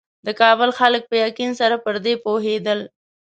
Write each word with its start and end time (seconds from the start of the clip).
د 0.25 0.27
کابل 0.41 0.69
خلک 0.79 1.01
په 1.11 1.15
یقین 1.25 1.51
سره 1.61 1.75
پر 1.83 1.95
دې 2.05 2.13
پوهېدل. 2.23 2.79